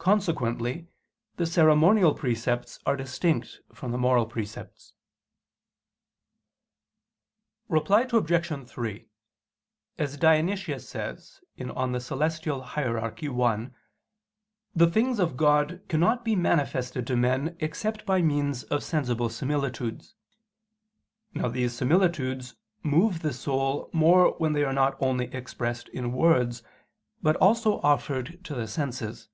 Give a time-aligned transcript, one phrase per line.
[0.00, 0.88] Consequently
[1.36, 4.94] the ceremonial precepts are distinct from the moral precepts.
[7.68, 8.66] Reply Obj.
[8.66, 9.08] 3:
[9.98, 12.62] As Dionysius says (Coel.
[12.62, 12.98] Hier.
[12.98, 13.70] i),
[14.74, 20.14] the things of God cannot be manifested to men except by means of sensible similitudes.
[21.34, 26.62] Now these similitudes move the soul more when they are not only expressed in words,
[27.22, 29.28] but also offered to the senses.